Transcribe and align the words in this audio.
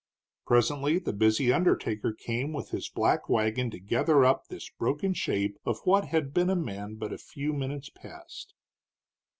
Presently 0.47 0.97
the 0.97 1.13
busy 1.13 1.53
undertaker 1.53 2.11
came 2.11 2.53
with 2.53 2.71
his 2.71 2.89
black 2.89 3.29
wagon 3.29 3.69
to 3.69 3.79
gather 3.79 4.25
up 4.25 4.47
this 4.47 4.67
broken 4.67 5.13
shape 5.13 5.59
of 5.63 5.77
what 5.83 6.05
had 6.05 6.33
been 6.33 6.49
a 6.49 6.55
man 6.55 6.95
but 6.95 7.13
a 7.13 7.19
few 7.19 7.53
minutes 7.53 7.91
past. 7.91 8.55